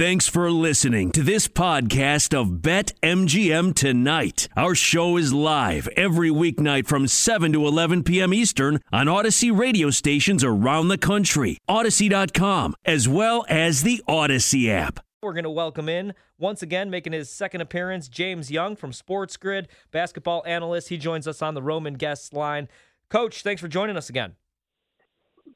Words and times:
Thanks 0.00 0.26
for 0.26 0.50
listening 0.50 1.10
to 1.12 1.22
this 1.22 1.46
podcast 1.46 2.32
of 2.32 2.62
Bet 2.62 2.94
MGM 3.02 3.74
Tonight. 3.74 4.48
Our 4.56 4.74
show 4.74 5.18
is 5.18 5.34
live 5.34 5.88
every 5.88 6.30
weeknight 6.30 6.86
from 6.86 7.06
7 7.06 7.52
to 7.52 7.66
11 7.66 8.04
p.m. 8.04 8.32
Eastern 8.32 8.80
on 8.94 9.08
Audacy 9.08 9.54
radio 9.54 9.90
stations 9.90 10.42
around 10.42 10.88
the 10.88 10.96
country, 10.96 11.58
Audacy.com, 11.68 12.76
as 12.86 13.10
well 13.10 13.44
as 13.50 13.82
the 13.82 14.02
Audacy 14.08 14.70
app. 14.70 15.00
We're 15.20 15.34
going 15.34 15.44
to 15.44 15.50
welcome 15.50 15.90
in 15.90 16.14
once 16.38 16.62
again, 16.62 16.88
making 16.88 17.12
his 17.12 17.28
second 17.28 17.60
appearance, 17.60 18.08
James 18.08 18.50
Young 18.50 18.76
from 18.76 18.94
Sports 18.94 19.36
Grid, 19.36 19.68
basketball 19.90 20.42
analyst. 20.46 20.88
He 20.88 20.96
joins 20.96 21.28
us 21.28 21.42
on 21.42 21.52
the 21.52 21.62
Roman 21.62 21.92
guest 21.92 22.32
line. 22.32 22.68
Coach, 23.10 23.42
thanks 23.42 23.60
for 23.60 23.68
joining 23.68 23.98
us 23.98 24.08
again. 24.08 24.36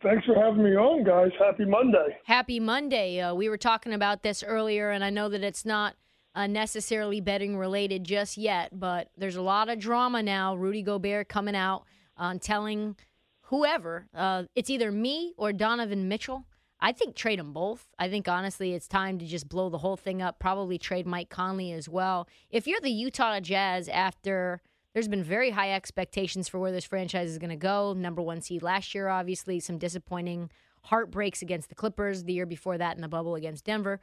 Thanks 0.02 0.24
for 0.26 0.34
having 0.34 0.62
me 0.62 0.76
on, 0.76 1.04
guys. 1.04 1.30
Happy 1.38 1.64
Monday. 1.64 2.18
Happy 2.24 2.60
Monday. 2.60 3.20
Uh, 3.20 3.34
we 3.34 3.48
were 3.48 3.56
talking 3.56 3.92
about 3.92 4.22
this 4.22 4.42
earlier, 4.42 4.90
and 4.90 5.04
I 5.04 5.10
know 5.10 5.28
that 5.28 5.42
it's 5.42 5.64
not 5.64 5.94
uh, 6.34 6.46
necessarily 6.46 7.20
betting 7.20 7.56
related 7.56 8.04
just 8.04 8.36
yet, 8.36 8.78
but 8.78 9.08
there's 9.16 9.36
a 9.36 9.42
lot 9.42 9.68
of 9.68 9.78
drama 9.78 10.22
now. 10.22 10.56
Rudy 10.56 10.82
Gobert 10.82 11.28
coming 11.28 11.54
out 11.56 11.84
on 12.16 12.38
telling 12.38 12.96
whoever 13.42 14.06
uh, 14.14 14.44
it's 14.54 14.70
either 14.70 14.90
me 14.90 15.32
or 15.36 15.52
Donovan 15.52 16.08
Mitchell. 16.08 16.44
I 16.80 16.92
think 16.92 17.14
trade 17.14 17.38
them 17.38 17.52
both. 17.52 17.86
I 17.98 18.08
think 18.08 18.28
honestly, 18.28 18.74
it's 18.74 18.88
time 18.88 19.18
to 19.18 19.26
just 19.26 19.48
blow 19.48 19.70
the 19.70 19.78
whole 19.78 19.96
thing 19.96 20.20
up. 20.20 20.38
Probably 20.38 20.76
trade 20.76 21.06
Mike 21.06 21.30
Conley 21.30 21.72
as 21.72 21.88
well. 21.88 22.28
If 22.50 22.66
you're 22.66 22.80
the 22.80 22.90
Utah 22.90 23.40
Jazz 23.40 23.88
after 23.88 24.60
there's 24.94 25.08
been 25.08 25.24
very 25.24 25.50
high 25.50 25.72
expectations 25.72 26.48
for 26.48 26.58
where 26.58 26.72
this 26.72 26.84
franchise 26.84 27.28
is 27.28 27.38
going 27.38 27.50
to 27.50 27.56
go. 27.56 27.92
Number 27.92 28.22
one 28.22 28.40
seed 28.40 28.62
last 28.62 28.94
year, 28.94 29.08
obviously, 29.08 29.58
some 29.60 29.76
disappointing 29.76 30.50
heartbreaks 30.82 31.42
against 31.42 31.68
the 31.68 31.74
Clippers. 31.74 32.24
The 32.24 32.32
year 32.32 32.46
before 32.46 32.78
that 32.78 32.94
in 32.94 33.02
the 33.02 33.08
bubble 33.08 33.34
against 33.34 33.64
Denver. 33.64 34.00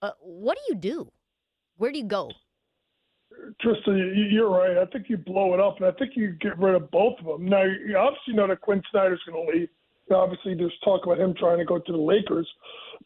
Uh, 0.00 0.12
what 0.20 0.56
do 0.56 0.62
you 0.72 0.78
do? 0.78 1.10
Where 1.76 1.90
do 1.90 1.98
you 1.98 2.04
go? 2.04 2.30
Tristan, 3.60 4.28
you're 4.30 4.48
right. 4.48 4.78
I 4.78 4.86
think 4.86 5.08
you 5.08 5.16
blow 5.16 5.54
it 5.54 5.60
up, 5.60 5.76
and 5.78 5.86
I 5.86 5.92
think 5.98 6.12
you 6.14 6.32
get 6.40 6.58
rid 6.58 6.76
of 6.76 6.90
both 6.90 7.18
of 7.18 7.26
them. 7.26 7.48
Now, 7.48 7.64
you 7.64 7.96
obviously 7.96 8.34
know 8.34 8.46
that 8.46 8.60
Quin 8.60 8.82
Snyder's 8.90 9.20
going 9.26 9.44
to 9.44 9.58
leave. 9.58 9.68
Obviously, 10.10 10.54
there's 10.54 10.72
talk 10.84 11.04
about 11.04 11.18
him 11.18 11.34
trying 11.38 11.58
to 11.58 11.64
go 11.64 11.78
to 11.78 11.92
the 11.92 11.98
Lakers. 11.98 12.48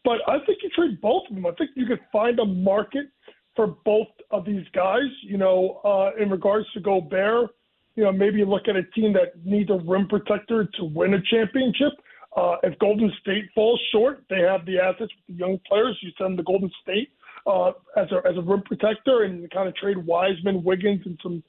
But 0.04 0.18
I 0.28 0.38
think 0.44 0.58
you 0.62 0.70
trade 0.70 1.00
both 1.00 1.22
of 1.28 1.34
them. 1.34 1.46
I 1.46 1.52
think 1.52 1.70
you 1.76 1.86
could 1.86 2.00
find 2.12 2.38
a 2.38 2.44
market– 2.44 3.06
for 3.56 3.66
both 3.84 4.08
of 4.30 4.44
these 4.44 4.66
guys. 4.74 5.08
You 5.22 5.38
know, 5.38 5.80
uh, 5.84 6.22
in 6.22 6.30
regards 6.30 6.66
to 6.72 6.80
Gobert, 6.80 7.50
you 7.94 8.04
know, 8.04 8.12
maybe 8.12 8.44
look 8.44 8.68
at 8.68 8.76
a 8.76 8.84
team 8.94 9.12
that 9.12 9.44
needs 9.44 9.70
a 9.70 9.78
rim 9.86 10.08
protector 10.08 10.64
to 10.78 10.84
win 10.84 11.14
a 11.14 11.22
championship. 11.30 11.92
Uh, 12.36 12.56
if 12.62 12.78
Golden 12.78 13.12
State 13.20 13.44
falls 13.54 13.80
short, 13.92 14.24
they 14.30 14.40
have 14.40 14.64
the 14.64 14.78
assets 14.78 15.12
with 15.12 15.26
the 15.28 15.34
young 15.34 15.58
players. 15.68 15.98
You 16.00 16.10
send 16.16 16.30
them 16.30 16.36
to 16.38 16.42
Golden 16.42 16.70
State 16.82 17.10
uh, 17.46 17.72
as 17.96 18.10
a 18.10 18.26
as 18.26 18.36
a 18.36 18.40
rim 18.40 18.62
protector 18.62 19.24
and 19.24 19.50
kind 19.50 19.68
of 19.68 19.76
trade 19.76 19.98
Wiseman, 19.98 20.64
Wiggins, 20.64 21.02
and 21.04 21.18
some 21.22 21.42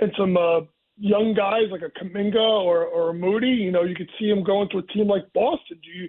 and 0.00 0.12
some 0.18 0.36
uh, 0.36 0.60
young 0.98 1.34
guys 1.34 1.70
like 1.70 1.82
a 1.82 2.04
Kuminga 2.04 2.64
or 2.64 2.84
or 2.84 3.10
a 3.10 3.14
Moody. 3.14 3.48
You 3.48 3.70
know, 3.70 3.84
you 3.84 3.94
could 3.94 4.10
see 4.18 4.28
him 4.28 4.42
going 4.42 4.68
to 4.70 4.78
a 4.78 4.82
team 4.82 5.06
like 5.06 5.32
Boston. 5.32 5.78
Do 5.82 5.90
you 5.90 6.08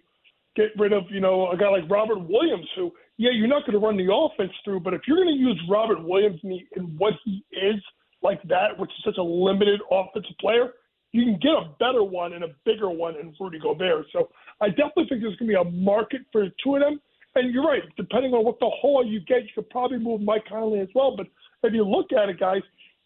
get 0.58 0.72
rid 0.78 0.92
of 0.92 1.04
you 1.10 1.22
know 1.22 1.50
a 1.52 1.58
guy 1.58 1.70
like 1.70 1.90
Robert 1.90 2.20
Williams 2.20 2.68
who 2.76 2.92
yeah, 3.18 3.32
you're 3.34 3.48
not 3.48 3.66
going 3.66 3.74
to 3.74 3.86
run 3.86 3.98
the 3.98 4.14
offense 4.14 4.52
through, 4.64 4.82
but 4.82 4.94
if 4.94 5.02
you're 5.08 5.18
going 5.18 5.36
to 5.36 5.42
use 5.42 5.60
Robert 5.68 6.04
Williams 6.04 6.40
in, 6.44 6.50
the, 6.50 6.60
in 6.76 6.84
what 6.98 7.14
he 7.26 7.44
is 7.52 7.82
like 8.22 8.42
that, 8.44 8.78
which 8.78 8.92
is 8.92 9.04
such 9.04 9.18
a 9.18 9.24
limited 9.24 9.82
offensive 9.92 10.38
player, 10.40 10.74
you 11.14 11.24
can 11.24 11.40
get 11.42 11.52
a 11.52 11.70
better 11.80 12.04
one 12.04 12.34
and 12.34 12.44
a 12.44 12.50
bigger 12.64 12.90
one 12.90 13.16
in 13.16 13.34
Rudy 13.40 13.60
Gobert. 13.60 14.06
So 14.14 14.30
I 14.62 14.70
definitely 14.70 15.08
think 15.10 15.22
there's 15.22 15.36
going 15.38 15.50
to 15.50 15.54
be 15.54 15.56
a 15.56 15.64
market 15.64 16.22
for 16.32 16.42
the 16.42 16.52
two 16.64 16.76
of 16.76 16.82
them. 16.82 17.02
And 17.34 17.54
you're 17.54 17.66
right, 17.66 17.82
depending 17.98 18.34
on 18.34 18.46
what 18.46 18.60
the 18.60 18.70
haul 18.70 19.06
you 19.06 19.20
get, 19.22 19.44
you 19.44 19.50
could 19.56 19.70
probably 19.70 19.98
move 19.98 20.22
Mike 20.22 20.46
Conley 20.48 20.80
as 20.80 20.90
well. 20.94 21.16
But 21.16 21.28
if 21.64 21.74
you 21.74 21.84
look 21.84 22.12
at 22.12 22.30
it, 22.30 22.40
guys, 22.40 22.62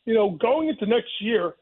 you 0.05 0.13
know, 0.13 0.31
going 0.41 0.69
into 0.69 0.85
next 0.85 1.11
year, 1.21 1.53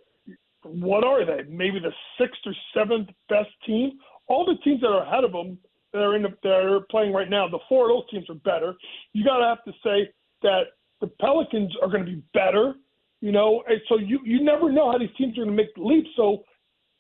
what 0.63 1.03
are 1.03 1.25
they? 1.25 1.43
Maybe 1.49 1.79
the 1.79 1.91
sixth 2.19 2.41
or 2.45 2.53
seventh 2.73 3.09
best 3.27 3.49
team. 3.65 3.99
All 4.27 4.45
the 4.45 4.55
teams 4.63 4.81
that 4.81 4.87
are 4.87 5.03
ahead 5.03 5.23
of 5.23 5.31
them 5.31 5.57
that 5.93 5.99
are 5.99 6.15
in 6.15 6.23
the, 6.23 6.29
that 6.43 6.49
are 6.49 6.81
playing 6.91 7.13
right 7.13 7.29
now, 7.29 7.47
the 7.47 7.59
four 7.67 7.89
of 7.89 7.97
those 7.97 8.09
teams 8.11 8.29
are 8.29 8.35
better. 8.35 8.75
You 9.13 9.23
got 9.23 9.39
to 9.39 9.45
have 9.45 9.63
to 9.65 9.71
say 9.83 10.11
that 10.43 10.63
the 11.01 11.07
Pelicans 11.19 11.71
are 11.81 11.89
going 11.89 12.05
to 12.05 12.11
be 12.11 12.23
better. 12.33 12.73
You 13.21 13.33
know, 13.33 13.63
and 13.67 13.81
so 13.89 13.97
you 13.97 14.19
you 14.23 14.41
never 14.43 14.71
know 14.71 14.91
how 14.91 14.97
these 14.97 15.09
teams 15.17 15.37
are 15.37 15.43
going 15.43 15.55
to 15.55 15.61
make 15.61 15.75
the 15.75 15.81
leap. 15.81 16.05
So 16.15 16.43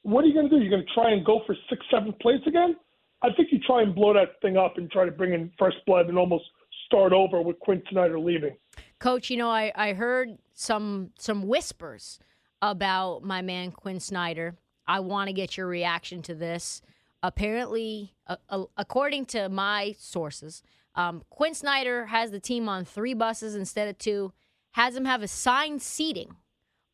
what 0.01 0.23
are 0.23 0.27
you 0.27 0.33
going 0.33 0.49
to 0.49 0.57
do? 0.57 0.61
You're 0.61 0.71
going 0.71 0.85
to 0.85 0.93
try 0.93 1.11
and 1.11 1.25
go 1.25 1.41
for 1.45 1.55
six, 1.69 1.85
seventh 1.91 2.19
place 2.19 2.41
again? 2.45 2.75
I 3.21 3.29
think 3.35 3.49
you 3.51 3.59
try 3.59 3.81
and 3.81 3.93
blow 3.93 4.13
that 4.13 4.41
thing 4.41 4.57
up 4.57 4.77
and 4.77 4.89
try 4.91 5.05
to 5.05 5.11
bring 5.11 5.33
in 5.33 5.51
fresh 5.57 5.73
blood 5.85 6.07
and 6.07 6.17
almost 6.17 6.45
start 6.85 7.13
over 7.13 7.41
with 7.41 7.59
Quin 7.59 7.81
Snyder 7.91 8.19
leaving. 8.19 8.55
Coach, 8.99 9.29
you 9.29 9.37
know, 9.37 9.49
I, 9.49 9.71
I 9.75 9.93
heard 9.93 10.37
some 10.53 11.11
some 11.17 11.47
whispers 11.47 12.19
about 12.61 13.23
my 13.23 13.41
man 13.41 13.71
Quin 13.71 13.99
Snyder. 13.99 14.55
I 14.87 15.01
want 15.01 15.27
to 15.27 15.33
get 15.33 15.55
your 15.55 15.67
reaction 15.67 16.21
to 16.23 16.35
this 16.35 16.81
apparently, 17.23 18.15
uh, 18.27 18.37
uh, 18.49 18.65
according 18.77 19.25
to 19.25 19.49
my 19.49 19.95
sources, 19.97 20.61
um, 20.95 21.23
Quin 21.29 21.53
Snyder 21.53 22.07
has 22.07 22.31
the 22.31 22.39
team 22.39 22.67
on 22.67 22.85
three 22.85 23.13
buses 23.13 23.55
instead 23.55 23.87
of 23.87 23.97
two, 23.97 24.33
has 24.71 24.93
them 24.93 25.05
have 25.05 25.21
assigned 25.21 25.81
seating 25.81 26.35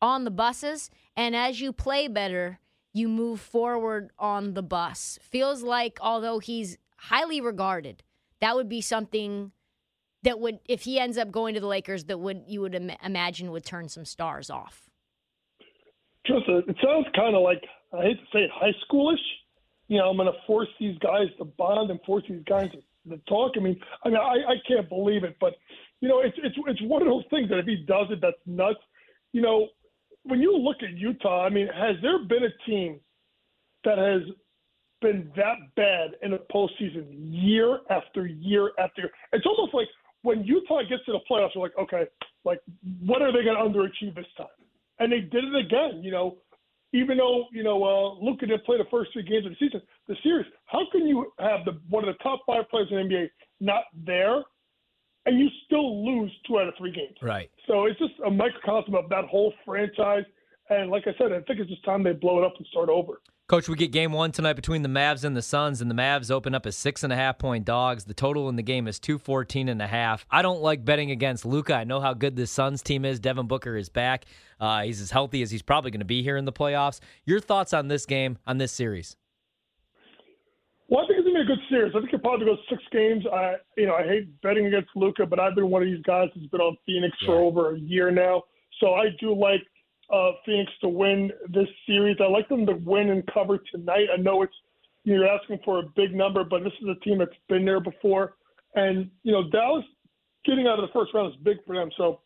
on 0.00 0.24
the 0.24 0.30
buses, 0.30 0.90
and 1.16 1.34
as 1.34 1.60
you 1.60 1.72
play 1.72 2.08
better, 2.08 2.60
you 2.92 3.08
move 3.08 3.40
forward 3.40 4.10
on 4.18 4.54
the 4.54 4.62
bus. 4.62 5.18
Feels 5.22 5.62
like, 5.62 5.98
although 6.00 6.38
he's 6.38 6.78
highly 6.96 7.40
regarded, 7.40 8.02
that 8.40 8.54
would 8.54 8.68
be 8.68 8.80
something 8.80 9.52
that 10.22 10.40
would, 10.40 10.58
if 10.66 10.82
he 10.82 10.98
ends 10.98 11.18
up 11.18 11.30
going 11.30 11.54
to 11.54 11.60
the 11.60 11.66
Lakers, 11.66 12.04
that 12.04 12.18
would 12.18 12.44
you 12.46 12.60
would 12.60 12.74
Im- 12.74 12.90
imagine 13.02 13.50
would 13.52 13.64
turn 13.64 13.88
some 13.88 14.04
stars 14.04 14.50
off. 14.50 14.88
Just, 16.26 16.48
it 16.48 16.76
sounds 16.82 17.06
kind 17.14 17.36
of 17.36 17.42
like 17.42 17.62
I 17.92 18.02
hate 18.02 18.18
to 18.18 18.26
say 18.32 18.40
it, 18.40 18.50
high 18.52 18.74
schoolish 18.88 19.22
you 19.88 19.98
know, 19.98 20.10
I'm 20.10 20.16
going 20.16 20.32
to 20.32 20.38
force 20.46 20.68
these 20.80 20.98
guys 20.98 21.28
to 21.38 21.44
bond 21.44 21.90
and 21.90 22.00
force 22.02 22.24
these 22.28 22.42
guys 22.46 22.70
to, 22.72 23.10
to 23.10 23.22
talk. 23.28 23.52
I 23.56 23.60
mean, 23.60 23.78
I 24.04 24.08
mean, 24.08 24.18
I, 24.18 24.52
I 24.52 24.54
can't 24.66 24.88
believe 24.88 25.24
it, 25.24 25.36
but 25.40 25.54
you 26.00 26.08
know, 26.08 26.20
it's 26.20 26.36
it's 26.42 26.56
it's 26.66 26.82
one 26.82 27.02
of 27.02 27.08
those 27.08 27.24
things 27.30 27.48
that 27.48 27.58
if 27.58 27.66
he 27.66 27.84
does 27.86 28.06
it, 28.10 28.20
that's 28.20 28.36
nuts. 28.46 28.80
You 29.32 29.42
know, 29.42 29.68
when 30.24 30.40
you 30.40 30.56
look 30.56 30.76
at 30.82 30.96
Utah, 30.96 31.44
I 31.44 31.50
mean, 31.50 31.68
has 31.68 31.96
there 32.02 32.18
been 32.24 32.44
a 32.44 32.70
team 32.70 33.00
that 33.84 33.98
has 33.98 34.22
been 35.00 35.30
that 35.36 35.56
bad 35.76 36.10
in 36.22 36.32
the 36.32 36.40
postseason 36.52 37.06
year 37.10 37.80
after 37.90 38.26
year 38.26 38.72
after 38.78 39.02
year? 39.02 39.10
It's 39.32 39.46
almost 39.46 39.72
like 39.72 39.88
when 40.22 40.42
Utah 40.42 40.80
gets 40.88 41.04
to 41.06 41.12
the 41.12 41.20
playoffs, 41.30 41.50
you're 41.54 41.62
like, 41.62 41.78
okay, 41.78 42.04
like 42.44 42.60
what 43.04 43.22
are 43.22 43.32
they 43.32 43.44
going 43.44 43.56
to 43.56 43.78
underachieve 43.78 44.14
this 44.14 44.26
time? 44.36 44.46
And 44.98 45.12
they 45.12 45.20
did 45.20 45.44
it 45.44 45.54
again. 45.54 46.02
You 46.02 46.10
know, 46.10 46.36
even 46.92 47.18
though 47.18 47.46
you 47.52 47.62
know 47.62 47.82
uh, 47.82 48.24
Luka 48.24 48.46
didn't 48.46 48.64
play 48.64 48.78
the 48.78 48.86
first 48.90 49.12
three 49.12 49.22
games 49.22 49.46
of 49.46 49.52
the 49.52 49.56
season, 49.58 49.82
the 50.08 50.16
series. 50.22 50.46
How 50.66 50.82
can 50.90 51.06
you 51.06 51.32
have 51.38 51.64
the 51.64 51.80
one 51.88 52.06
of 52.06 52.14
the 52.14 52.22
top 52.22 52.40
five 52.46 52.68
players 52.70 52.88
in 52.90 52.96
the 52.96 53.14
NBA 53.14 53.28
not 53.60 53.84
there, 54.04 54.42
and 55.26 55.38
you 55.38 55.48
still 55.64 56.04
lose 56.04 56.32
two 56.46 56.58
out 56.58 56.68
of 56.68 56.74
three 56.78 56.92
games? 56.92 57.16
Right. 57.22 57.50
So 57.66 57.86
it's 57.86 57.98
just 57.98 58.14
a 58.24 58.30
microcosm 58.30 58.94
of 58.94 59.08
that 59.10 59.24
whole 59.24 59.52
franchise. 59.64 60.24
And 60.68 60.90
like 60.90 61.04
I 61.06 61.14
said, 61.18 61.32
I 61.32 61.40
think 61.42 61.60
it's 61.60 61.70
just 61.70 61.84
time 61.84 62.02
they 62.02 62.12
blow 62.12 62.38
it 62.42 62.44
up 62.44 62.54
and 62.56 62.66
start 62.66 62.88
over. 62.88 63.20
Coach, 63.48 63.68
we 63.68 63.76
get 63.76 63.92
game 63.92 64.10
one 64.10 64.32
tonight 64.32 64.54
between 64.54 64.82
the 64.82 64.88
Mavs 64.88 65.22
and 65.22 65.36
the 65.36 65.40
Suns, 65.40 65.80
and 65.80 65.88
the 65.88 65.94
Mavs 65.94 66.32
open 66.32 66.52
up 66.52 66.66
as 66.66 66.76
six 66.76 67.04
and 67.04 67.12
a 67.12 67.16
half 67.16 67.38
point 67.38 67.64
dogs. 67.64 68.04
The 68.04 68.12
total 68.12 68.48
in 68.48 68.56
the 68.56 68.62
game 68.62 68.88
is 68.88 68.98
214 68.98 69.68
and 69.68 69.80
a 69.80 69.86
half. 69.86 70.26
I 70.28 70.42
don't 70.42 70.62
like 70.62 70.84
betting 70.84 71.12
against 71.12 71.46
Luka. 71.46 71.74
I 71.74 71.84
know 71.84 72.00
how 72.00 72.12
good 72.12 72.34
this 72.34 72.50
Suns 72.50 72.82
team 72.82 73.04
is. 73.04 73.20
Devin 73.20 73.46
Booker 73.46 73.76
is 73.76 73.88
back. 73.88 74.24
Uh, 74.58 74.82
he's 74.82 75.00
as 75.00 75.12
healthy 75.12 75.42
as 75.42 75.52
he's 75.52 75.62
probably 75.62 75.92
going 75.92 76.00
to 76.00 76.04
be 76.04 76.24
here 76.24 76.36
in 76.36 76.44
the 76.44 76.52
playoffs. 76.52 76.98
Your 77.24 77.38
thoughts 77.38 77.72
on 77.72 77.86
this 77.86 78.04
game, 78.04 78.36
on 78.48 78.58
this 78.58 78.72
series? 78.72 79.16
Well, 80.88 81.04
I 81.04 81.06
think 81.06 81.20
it's 81.20 81.28
going 81.28 81.36
to 81.36 81.46
be 81.46 81.52
a 81.52 81.56
good 81.56 81.64
series. 81.70 81.92
I 81.94 82.00
think 82.00 82.12
it 82.12 82.22
probably 82.22 82.46
goes 82.46 82.58
six 82.68 82.82
games. 82.90 83.24
I, 83.32 83.54
you 83.76 83.86
know, 83.86 83.94
I 83.94 84.02
hate 84.02 84.40
betting 84.42 84.66
against 84.66 84.88
Luka, 84.96 85.24
but 85.24 85.38
I've 85.38 85.54
been 85.54 85.70
one 85.70 85.82
of 85.82 85.88
these 85.88 86.02
guys 86.02 86.30
that's 86.34 86.48
been 86.48 86.60
on 86.60 86.76
Phoenix 86.84 87.16
yeah. 87.22 87.28
for 87.28 87.36
over 87.36 87.76
a 87.76 87.78
year 87.78 88.10
now. 88.10 88.42
So 88.80 88.94
I 88.94 89.10
do 89.20 89.32
like 89.32 89.62
uh, 90.12 90.30
Phoenix 90.44 90.70
to 90.80 90.88
win 90.88 91.30
this 91.48 91.68
series. 91.86 92.16
I 92.20 92.28
like 92.28 92.48
them 92.48 92.66
to 92.66 92.74
win 92.74 93.10
and 93.10 93.26
cover 93.32 93.58
tonight. 93.72 94.06
I 94.12 94.20
know 94.20 94.42
it's 94.42 94.54
you're 95.04 95.26
asking 95.26 95.60
for 95.64 95.78
a 95.78 95.82
big 95.94 96.14
number, 96.14 96.42
but 96.42 96.64
this 96.64 96.72
is 96.82 96.88
a 96.88 96.98
team 97.04 97.18
that's 97.18 97.30
been 97.48 97.64
there 97.64 97.80
before. 97.80 98.34
And 98.74 99.10
you 99.22 99.32
know, 99.32 99.48
Dallas 99.50 99.84
getting 100.44 100.66
out 100.66 100.78
of 100.78 100.88
the 100.88 100.92
first 100.92 101.14
round 101.14 101.32
is 101.32 101.40
big 101.42 101.58
for 101.66 101.74
them. 101.74 101.90
So 101.96 102.20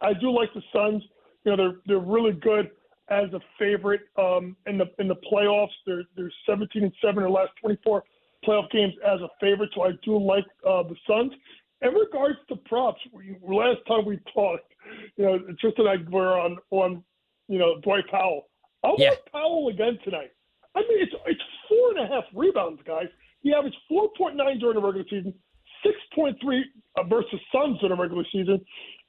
I 0.00 0.12
do 0.14 0.30
like 0.30 0.52
the 0.54 0.62
Suns. 0.72 1.02
You 1.44 1.52
know, 1.52 1.56
they're 1.56 1.76
they're 1.86 2.06
really 2.06 2.32
good 2.32 2.70
as 3.10 3.32
a 3.32 3.40
favorite 3.58 4.02
um, 4.18 4.56
in 4.66 4.78
the 4.78 4.86
in 4.98 5.08
the 5.08 5.16
playoffs. 5.32 5.68
They're 5.86 6.04
they're 6.16 6.32
17 6.46 6.82
and 6.82 6.92
seven 7.02 7.24
in 7.24 7.32
last 7.32 7.52
24 7.60 8.02
playoff 8.46 8.70
games 8.70 8.94
as 9.06 9.20
a 9.20 9.28
favorite. 9.40 9.70
So 9.74 9.82
I 9.82 9.92
do 10.02 10.18
like 10.18 10.44
uh, 10.66 10.82
the 10.84 10.96
Suns. 11.06 11.32
In 11.80 11.94
regards 11.94 12.38
to 12.48 12.56
props, 12.56 13.00
we, 13.12 13.36
last 13.42 13.78
time 13.86 14.04
we 14.04 14.18
talked, 14.34 14.72
you 15.16 15.24
know, 15.24 15.38
Tristan 15.60 15.86
and 15.86 16.06
I 16.06 16.10
were 16.10 16.38
on 16.38 16.58
on 16.70 17.04
you 17.48 17.58
know 17.58 17.80
Dwight 17.82 18.08
Powell. 18.10 18.48
I 18.84 18.94
yeah. 18.98 19.10
Powell 19.32 19.68
again 19.68 19.98
tonight. 20.04 20.32
I 20.74 20.80
mean, 20.80 21.02
it's 21.02 21.12
it's 21.26 21.42
four 21.68 21.90
and 21.90 22.00
a 22.00 22.06
half 22.14 22.24
rebounds, 22.34 22.80
guys. 22.86 23.06
He 23.40 23.54
averaged 23.54 23.76
4.9 23.90 24.34
during 24.60 24.74
the 24.74 24.82
regular 24.82 25.04
season, 25.08 25.32
6.3 25.86 26.34
uh, 26.96 27.02
versus 27.04 27.40
Suns 27.52 27.78
in 27.82 27.90
the 27.90 27.96
regular 27.96 28.24
season. 28.32 28.60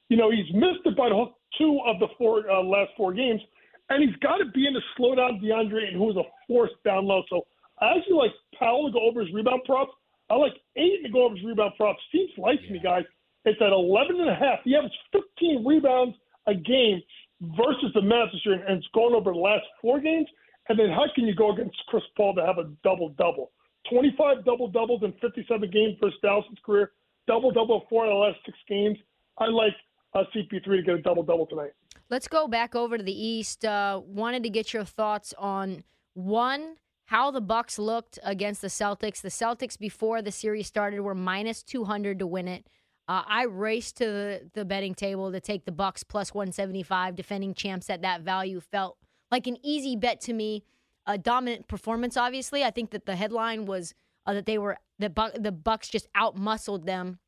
You 0.08 0.16
know, 0.16 0.30
he's 0.30 0.46
missed 0.54 0.86
about 0.86 1.34
two 1.58 1.80
of 1.86 1.98
the 1.98 2.08
four 2.16 2.48
uh, 2.50 2.62
last 2.62 2.90
four 2.96 3.12
games, 3.12 3.40
and 3.88 4.02
he's 4.02 4.16
got 4.20 4.38
to 4.38 4.46
be 4.46 4.66
in 4.66 4.74
to 4.74 4.80
slow 4.96 5.14
down 5.14 5.40
DeAndre, 5.42 5.88
and 5.88 5.96
who 5.96 6.10
is 6.10 6.16
a 6.16 6.22
force 6.46 6.70
down 6.84 7.06
low. 7.06 7.22
So 7.28 7.42
I 7.80 7.96
actually 7.96 8.14
like 8.14 8.32
Powell 8.58 8.86
to 8.86 8.92
go 8.92 9.00
over 9.00 9.20
his 9.20 9.32
rebound 9.32 9.62
props. 9.64 9.92
I 10.30 10.36
like 10.36 10.54
Ayton 10.76 11.02
to 11.04 11.08
go 11.10 11.24
over 11.24 11.34
his 11.34 11.44
rebound 11.44 11.72
props. 11.76 12.00
Seems 12.12 12.30
likes 12.38 12.62
yeah. 12.66 12.72
me, 12.72 12.78
guys. 12.78 13.04
It's 13.44 13.60
at 13.60 13.72
11 13.72 14.20
and 14.20 14.30
a 14.30 14.34
half. 14.34 14.60
He 14.64 14.76
averaged 14.76 14.94
15 15.12 15.64
rebounds 15.64 16.16
a 16.46 16.54
game 16.54 17.02
versus 17.40 17.90
the 17.94 18.00
Mavs 18.00 18.32
this 18.32 18.44
year, 18.44 18.62
and 18.66 18.78
it's 18.78 18.86
gone 18.94 19.14
over 19.14 19.32
the 19.32 19.38
last 19.38 19.64
four 19.80 20.00
games. 20.00 20.28
And 20.68 20.78
then 20.78 20.90
how 20.90 21.06
can 21.14 21.26
you 21.26 21.34
go 21.34 21.52
against 21.52 21.76
Chris 21.88 22.02
Paul 22.16 22.34
to 22.34 22.46
have 22.46 22.58
a 22.58 22.70
double 22.84 23.08
double? 23.18 23.50
25 23.90 24.44
double 24.44 24.68
doubles 24.68 25.02
in 25.02 25.12
57 25.20 25.70
games 25.70 25.96
versus 26.00 26.18
Dallas's 26.22 26.58
career. 26.64 26.92
Double 27.26 27.50
double 27.50 27.86
four 27.88 28.04
in 28.04 28.10
the 28.10 28.16
last 28.16 28.38
six 28.44 28.56
games. 28.68 28.98
I 29.38 29.46
like 29.46 29.72
uh, 30.14 30.24
CP3 30.34 30.64
to 30.64 30.82
get 30.82 30.94
a 30.94 31.02
double 31.02 31.22
double 31.22 31.46
tonight. 31.46 31.72
Let's 32.10 32.28
go 32.28 32.46
back 32.46 32.74
over 32.74 32.98
to 32.98 33.02
the 33.02 33.26
East. 33.26 33.64
Uh, 33.64 34.00
wanted 34.04 34.42
to 34.42 34.50
get 34.50 34.72
your 34.72 34.84
thoughts 34.84 35.32
on 35.38 35.82
one 36.14 36.76
how 37.10 37.32
the 37.32 37.40
Bucks 37.40 37.76
looked 37.76 38.20
against 38.22 38.62
the 38.62 38.68
Celtics. 38.68 39.20
The 39.20 39.30
Celtics 39.30 39.76
before 39.76 40.22
the 40.22 40.30
series 40.30 40.68
started 40.68 41.00
were 41.00 41.12
minus 41.12 41.64
200 41.64 42.20
to 42.20 42.26
win 42.26 42.46
it. 42.46 42.68
Uh, 43.08 43.24
I 43.26 43.46
raced 43.46 43.96
to 43.96 44.04
the, 44.04 44.50
the 44.54 44.64
betting 44.64 44.94
table 44.94 45.32
to 45.32 45.40
take 45.40 45.64
the 45.64 45.72
Bucks 45.72 46.04
plus 46.04 46.32
175. 46.32 47.16
Defending 47.16 47.52
champs 47.52 47.90
at 47.90 48.02
that 48.02 48.20
value 48.20 48.60
felt 48.60 48.96
like 49.32 49.48
an 49.48 49.56
easy 49.60 49.96
bet 49.96 50.20
to 50.20 50.32
me. 50.32 50.62
A 51.04 51.18
dominant 51.18 51.66
performance, 51.66 52.16
obviously. 52.16 52.62
I 52.62 52.70
think 52.70 52.92
that 52.92 53.06
the 53.06 53.16
headline 53.16 53.66
was 53.66 53.92
uh, 54.24 54.34
that 54.34 54.46
they 54.46 54.56
were 54.56 54.76
the 55.00 55.10
Bu- 55.10 55.36
the 55.36 55.50
Bucks 55.50 55.88
just 55.88 56.06
outmuscled 56.12 56.86
them. 56.86 57.18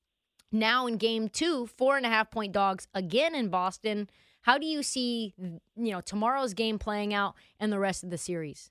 Now 0.53 0.87
in 0.87 0.97
game 0.97 1.29
two, 1.29 1.67
four 1.67 1.97
and 1.97 2.07
a 2.07 2.09
half 2.09 2.31
point 2.31 2.53
dogs 2.53 2.87
again 2.95 3.35
in 3.35 3.49
Boston. 3.49 4.09
How 4.43 4.59
do 4.59 4.67
you 4.67 4.85
see 4.85 5.35
you 5.39 5.91
know 5.91 6.01
tomorrow's 6.01 6.55
game 6.55 6.79
playing 6.79 7.13
out 7.13 7.35
and 7.59 7.73
the 7.73 7.81
rest 7.81 8.05
of 8.05 8.11
the 8.11 8.19
series? 8.19 8.71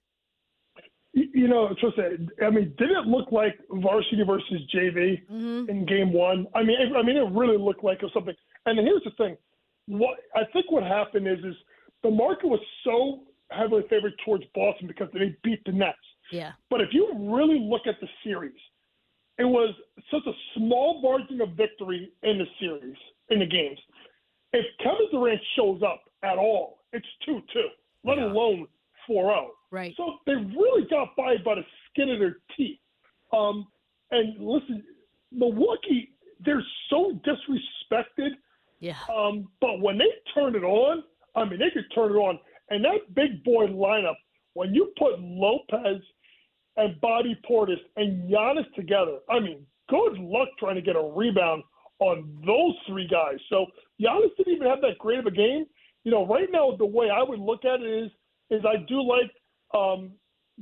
You 1.41 1.47
know, 1.47 1.73
Tristan, 1.79 2.29
I 2.45 2.51
mean, 2.51 2.75
did 2.77 2.91
it 2.91 3.07
look 3.07 3.31
like 3.31 3.57
varsity 3.71 4.21
versus 4.23 4.61
JV 4.71 5.25
mm-hmm. 5.25 5.71
in 5.71 5.88
game 5.88 6.13
one? 6.13 6.45
I 6.53 6.61
mean, 6.61 6.79
it, 6.79 6.95
I 6.95 7.01
mean, 7.01 7.17
it 7.17 7.31
really 7.31 7.57
looked 7.57 7.83
like 7.83 7.97
it 7.97 8.03
was 8.03 8.13
something. 8.13 8.35
And 8.67 8.77
here's 8.77 9.03
the 9.03 9.09
thing: 9.17 9.35
what 9.88 10.19
I 10.35 10.41
think 10.53 10.71
what 10.71 10.83
happened 10.83 11.27
is, 11.27 11.39
is 11.39 11.55
the 12.03 12.11
market 12.11 12.45
was 12.45 12.59
so 12.83 13.23
heavily 13.49 13.81
favored 13.89 14.13
towards 14.23 14.43
Boston 14.53 14.85
because 14.85 15.07
they 15.13 15.35
beat 15.43 15.65
the 15.65 15.71
Nets. 15.71 15.97
Yeah. 16.31 16.51
But 16.69 16.81
if 16.81 16.89
you 16.91 17.11
really 17.35 17.59
look 17.59 17.88
at 17.88 17.95
the 18.01 18.07
series, 18.23 18.61
it 19.39 19.45
was 19.45 19.73
such 20.11 20.27
a 20.27 20.33
small 20.55 21.01
margin 21.01 21.41
of 21.41 21.57
victory 21.57 22.11
in 22.21 22.38
the 22.38 22.45
series, 22.59 22.97
in 23.29 23.39
the 23.39 23.47
games. 23.47 23.79
If 24.53 24.65
Kevin 24.77 25.07
Durant 25.11 25.41
shows 25.55 25.81
up 25.81 26.03
at 26.21 26.38
all, 26.38 26.83
it's 26.93 27.07
2 27.25 27.41
2, 27.51 27.61
let 28.03 28.19
yeah. 28.19 28.25
alone 28.25 28.67
4 29.07 29.24
0. 29.24 29.51
Right. 29.71 29.94
So 29.98 30.18
they 30.25 30.33
really 30.33 30.88
got 30.89 31.15
by 31.15 31.36
by 31.44 31.56
the 31.56 31.63
skin 31.89 32.09
of 32.09 32.19
their 32.19 32.38
teeth. 32.57 32.80
Um, 33.33 33.68
and 34.12 34.36
listen, 34.39 34.83
Milwaukee, 35.31 36.09
they're 36.44 36.63
so 36.89 37.19
disrespected. 37.25 38.31
Yeah. 38.80 38.98
Um, 39.13 39.48
but 39.62 39.80
when 39.80 39.98
they 39.98 40.09
turn 40.33 40.56
it 40.56 40.63
on, 40.63 41.03
I 41.36 41.45
mean, 41.45 41.59
they 41.59 41.69
could 41.69 41.86
turn 41.95 42.12
it 42.12 42.15
on. 42.15 42.39
And 42.69 42.83
that 42.83 43.13
big 43.15 43.44
boy 43.44 43.68
lineup, 43.68 44.15
when 44.53 44.74
you 44.74 44.92
put 44.98 45.19
Lopez 45.19 46.01
and 46.77 47.00
Bobby 47.00 47.39
Portis 47.50 47.80
and 47.95 48.30
Giannis 48.30 48.71
together, 48.75 49.19
I 49.30 49.39
mean, 49.39 49.65
good 49.89 50.18
luck 50.18 50.50
trying 50.59 50.75
to 50.75 50.81
get 50.81 50.95
a 50.95 51.13
rebound 51.15 51.63
on 52.00 52.42
those 52.45 52.75
three 52.88 53.07
guys. 53.07 53.38
So 53.50 53.68
Giannis 54.01 54.36
didn't 54.38 54.56
even 54.56 54.68
have 54.68 54.81
that 54.81 54.98
great 55.00 55.19
of 55.19 55.27
a 55.27 55.31
game. 55.31 55.65
You 56.03 56.12
know, 56.12 56.25
right 56.25 56.48
now 56.51 56.75
the 56.77 56.86
way 56.86 57.09
I 57.09 57.21
would 57.21 57.39
look 57.39 57.63
at 57.63 57.81
it 57.81 58.06
is 58.06 58.12
is 58.51 58.62
I 58.65 58.83
do 58.88 59.01
like 59.01 59.31
um, 59.74 60.12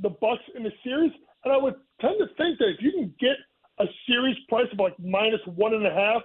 the 0.02 0.10
Bucks 0.10 0.44
in 0.56 0.64
the 0.64 0.72
series, 0.84 1.12
and 1.44 1.54
I 1.54 1.58
would 1.58 1.76
tend 2.00 2.16
to 2.20 2.28
think 2.38 2.60
that 2.60 2.70
if 2.70 2.82
you 2.82 2.92
can 2.92 3.14
get 3.20 3.36
a 3.80 3.86
series 4.08 4.38
price 4.48 4.68
of 4.72 4.80
like 4.80 4.98
minus 5.00 5.42
one 5.46 5.74
and 5.74 5.86
a 5.86 5.94
half, 5.94 6.22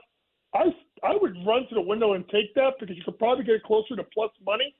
I 0.55 0.67
I 1.03 1.17
would 1.21 1.35
run 1.47 1.67
to 1.69 1.75
the 1.75 1.81
window 1.81 2.13
and 2.13 2.29
take 2.29 2.55
that 2.55 2.75
because 2.79 2.97
you 2.97 3.03
could 3.05 3.19
probably 3.19 3.45
get 3.45 3.63
closer 3.65 3.97
to 3.97 4.05
plus 4.15 4.31
money. 4.45 4.75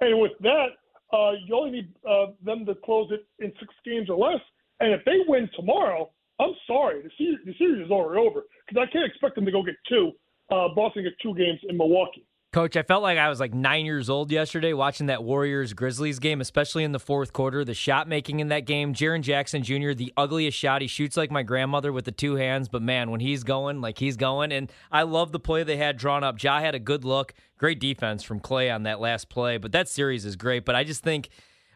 And 0.00 0.20
with 0.20 0.32
that, 0.40 0.68
uh, 1.12 1.32
you 1.44 1.54
only 1.54 1.70
need 1.70 1.88
uh, 2.08 2.26
them 2.44 2.64
to 2.66 2.74
close 2.74 3.10
it 3.10 3.26
in 3.38 3.52
six 3.58 3.74
games 3.84 4.08
or 4.08 4.16
less. 4.16 4.40
And 4.80 4.92
if 4.92 5.04
they 5.04 5.18
win 5.26 5.48
tomorrow, 5.56 6.10
I'm 6.40 6.54
sorry, 6.66 7.02
the 7.02 7.10
series, 7.18 7.38
the 7.44 7.54
series 7.58 7.86
is 7.86 7.90
already 7.90 8.20
over 8.20 8.42
because 8.66 8.86
I 8.88 8.90
can't 8.92 9.04
expect 9.04 9.34
them 9.34 9.44
to 9.44 9.50
go 9.50 9.62
get 9.62 9.74
two. 9.88 10.12
Uh, 10.50 10.68
Boston 10.74 11.02
get 11.02 11.12
two 11.22 11.34
games 11.34 11.58
in 11.68 11.76
Milwaukee. 11.76 12.24
Coach, 12.50 12.78
I 12.78 12.82
felt 12.82 13.02
like 13.02 13.18
I 13.18 13.28
was 13.28 13.40
like 13.40 13.52
nine 13.52 13.84
years 13.84 14.08
old 14.08 14.32
yesterday 14.32 14.72
watching 14.72 15.08
that 15.08 15.22
Warriors 15.22 15.74
Grizzlies 15.74 16.18
game, 16.18 16.40
especially 16.40 16.82
in 16.82 16.92
the 16.92 16.98
fourth 16.98 17.34
quarter. 17.34 17.62
The 17.62 17.74
shot 17.74 18.08
making 18.08 18.40
in 18.40 18.48
that 18.48 18.64
game, 18.64 18.94
Jaren 18.94 19.20
Jackson 19.20 19.62
Jr., 19.62 19.92
the 19.92 20.14
ugliest 20.16 20.56
shot. 20.56 20.80
He 20.80 20.88
shoots 20.88 21.14
like 21.14 21.30
my 21.30 21.42
grandmother 21.42 21.92
with 21.92 22.06
the 22.06 22.10
two 22.10 22.36
hands, 22.36 22.70
but 22.70 22.80
man, 22.80 23.10
when 23.10 23.20
he's 23.20 23.44
going, 23.44 23.82
like 23.82 23.98
he's 23.98 24.16
going. 24.16 24.50
And 24.50 24.72
I 24.90 25.02
love 25.02 25.30
the 25.30 25.38
play 25.38 25.62
they 25.62 25.76
had 25.76 25.98
drawn 25.98 26.24
up. 26.24 26.42
Ja 26.42 26.60
had 26.60 26.74
a 26.74 26.78
good 26.78 27.04
look, 27.04 27.34
great 27.58 27.80
defense 27.80 28.22
from 28.22 28.40
Klay 28.40 28.74
on 28.74 28.84
that 28.84 28.98
last 28.98 29.28
play, 29.28 29.58
but 29.58 29.72
that 29.72 29.86
series 29.86 30.24
is 30.24 30.34
great. 30.34 30.64
But 30.64 30.74
I 30.74 30.84
just 30.84 31.02
think 31.04 31.28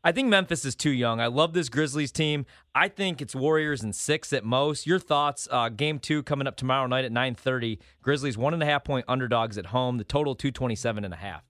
I 0.05 0.11
think 0.11 0.29
Memphis 0.29 0.65
is 0.65 0.75
too 0.75 0.91
young. 0.91 1.21
I 1.21 1.29
love 1.29 1.53
this 1.53 1.69
Grizzlies 1.69 2.11
team. 2.11 2.45
I 2.75 2.89
think 2.89 3.23
it's 3.23 3.37
Warriors 3.37 3.85
in 3.85 3.93
six 3.93 4.33
at 4.33 4.45
most. 4.45 4.85
Your 4.87 4.99
thoughts? 4.99 5.47
Uh, 5.51 5.69
game 5.69 6.01
two 6.01 6.25
coming 6.25 6.49
up 6.49 6.57
tomorrow 6.57 6.87
night 6.89 7.05
at 7.05 7.13
nine 7.13 7.35
thirty. 7.37 7.79
Grizzlies 8.03 8.37
one 8.37 8.53
and 8.53 8.63
a 8.63 8.67
half 8.67 8.83
point 8.83 9.05
underdogs 9.07 9.57
at 9.59 9.67
home. 9.67 9.99
The 9.99 10.05
total 10.05 10.35
two 10.35 10.51
twenty 10.51 10.75
seven 10.75 11.05
and 11.05 11.15
a 11.15 11.19
half. 11.19 11.45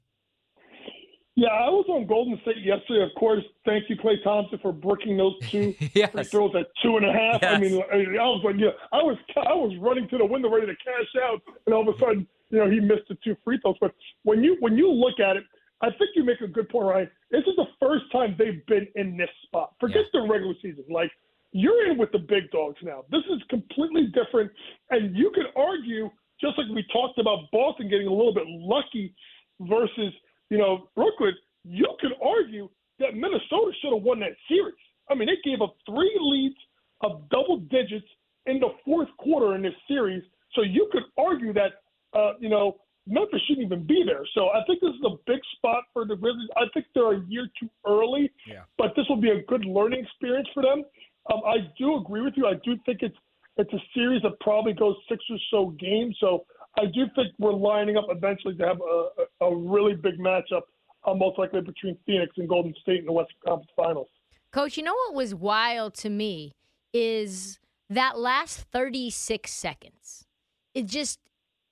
Yeah, 1.34 1.48
I 1.48 1.70
was 1.70 1.86
on 1.88 2.06
Golden 2.06 2.38
State 2.42 2.58
yesterday. 2.62 3.02
Of 3.02 3.18
course, 3.18 3.42
thank 3.64 3.88
you, 3.88 3.96
Klay 3.96 4.22
Thompson, 4.22 4.58
for 4.60 4.70
brooking 4.70 5.16
those 5.16 5.32
two 5.48 5.74
yes. 5.94 6.10
free 6.10 6.24
throws 6.24 6.54
at 6.54 6.66
two 6.82 6.98
and 6.98 7.06
a 7.06 7.12
half. 7.12 7.40
Yes. 7.40 7.56
I 7.56 7.58
mean, 7.58 7.72
I 7.80 8.28
was 8.28 8.42
like, 8.44 8.56
yeah, 8.58 8.76
I 8.92 8.98
was 8.98 9.16
I 9.38 9.54
was 9.54 9.74
running 9.80 10.08
to 10.10 10.18
the 10.18 10.26
window 10.26 10.50
ready 10.50 10.66
to 10.66 10.76
cash 10.76 11.22
out, 11.24 11.40
and 11.64 11.74
all 11.74 11.88
of 11.88 11.94
a 11.94 11.98
sudden, 11.98 12.28
you 12.50 12.58
know, 12.58 12.70
he 12.70 12.80
missed 12.80 13.08
the 13.08 13.16
two 13.24 13.34
free 13.42 13.58
throws. 13.62 13.76
But 13.80 13.94
when 14.24 14.44
you 14.44 14.58
when 14.60 14.76
you 14.76 14.92
look 14.92 15.20
at 15.20 15.38
it, 15.38 15.44
I 15.82 15.88
think 15.98 16.10
you 16.14 16.24
make 16.24 16.40
a 16.40 16.46
good 16.46 16.68
point, 16.68 16.86
Ryan. 16.86 17.10
This 17.30 17.42
is 17.42 17.56
the 17.56 17.66
first 17.80 18.04
time 18.12 18.36
they've 18.38 18.64
been 18.66 18.86
in 18.94 19.16
this 19.16 19.28
spot. 19.46 19.74
Forget 19.80 20.04
yeah. 20.14 20.20
the 20.20 20.28
regular 20.28 20.54
season. 20.62 20.84
Like 20.88 21.10
you're 21.50 21.90
in 21.90 21.98
with 21.98 22.12
the 22.12 22.18
big 22.18 22.50
dogs 22.52 22.78
now. 22.82 23.04
This 23.10 23.22
is 23.30 23.42
completely 23.50 24.06
different, 24.14 24.50
and 24.90 25.16
you 25.16 25.32
could 25.34 25.46
argue, 25.56 26.08
just 26.40 26.56
like 26.56 26.68
we 26.72 26.84
talked 26.92 27.18
about 27.18 27.50
Boston 27.52 27.88
getting 27.90 28.06
a 28.06 28.12
little 28.12 28.34
bit 28.34 28.46
lucky 28.46 29.14
versus 29.60 30.12
you 30.50 30.58
know 30.58 30.88
Brooklyn. 30.94 31.34
You 31.64 31.88
could 32.00 32.12
argue 32.24 32.68
that 33.00 33.14
Minnesota 33.14 33.72
should 33.80 33.92
have 33.92 34.02
won 34.02 34.20
that 34.20 34.32
series. 34.48 34.74
I 35.10 35.14
mean, 35.14 35.28
they 35.28 35.50
gave 35.50 35.60
up 35.60 35.76
three 35.84 36.16
leads 36.20 36.56
of 37.02 37.28
double 37.30 37.58
digits 37.58 38.06
in 38.46 38.60
the 38.60 38.68
fourth 38.84 39.08
quarter 39.18 39.54
in 39.56 39.62
this 39.62 39.74
series. 39.88 40.22
So 40.54 40.62
you 40.62 40.88
could 40.92 41.04
argue 41.18 41.52
that 41.54 41.82
uh, 42.14 42.32
you 42.40 42.48
know 42.48 42.76
Memphis 43.06 43.40
shouldn't 43.48 43.66
even 43.66 43.84
be 43.84 44.04
there. 44.06 44.22
So 44.34 44.48
I 44.50 44.62
think 44.66 44.80
this 44.80 44.90
is 44.90 45.04
a 45.04 45.16
big 45.26 45.40
spot 45.56 45.84
for 45.92 46.04
the 46.06 46.14
Grizzlies. 46.14 46.48
I 46.56 46.64
think 46.72 46.86
they're 46.94 47.14
a 47.14 47.24
year 47.26 47.48
too 47.58 47.68
early, 47.86 48.30
yeah. 48.46 48.62
but 48.78 48.92
this 48.96 49.04
will 49.08 49.20
be 49.20 49.30
a 49.30 49.42
good 49.42 49.64
learning 49.64 50.04
experience 50.04 50.48
for 50.54 50.62
them. 50.62 50.84
Um, 51.32 51.40
I 51.46 51.56
do 51.78 51.96
agree 51.96 52.22
with 52.22 52.34
you. 52.36 52.46
I 52.46 52.54
do 52.64 52.76
think 52.86 53.02
it's 53.02 53.16
it's 53.58 53.72
a 53.72 53.82
series 53.94 54.22
that 54.22 54.38
probably 54.40 54.72
goes 54.72 54.96
six 55.08 55.22
or 55.28 55.36
so 55.50 55.70
games. 55.78 56.16
So 56.20 56.46
I 56.78 56.86
do 56.86 57.04
think 57.14 57.28
we're 57.38 57.52
lining 57.52 57.96
up 57.98 58.06
eventually 58.08 58.56
to 58.56 58.66
have 58.66 58.80
a, 58.80 59.44
a, 59.44 59.48
a 59.48 59.56
really 59.56 59.94
big 59.94 60.18
matchup, 60.18 60.62
uh, 61.04 61.12
most 61.12 61.38
likely 61.38 61.60
between 61.60 61.98
Phoenix 62.06 62.32
and 62.38 62.48
Golden 62.48 62.74
State 62.80 63.00
in 63.00 63.06
the 63.06 63.12
Western 63.12 63.36
Conference 63.46 63.70
Finals. 63.76 64.08
Coach, 64.52 64.76
you 64.76 64.82
know 64.82 64.94
what 64.94 65.14
was 65.14 65.34
wild 65.34 65.94
to 65.96 66.08
me 66.08 66.54
is 66.94 67.58
that 67.90 68.18
last 68.18 68.60
36 68.72 69.50
seconds, 69.50 70.26
it 70.74 70.86
just 70.86 71.20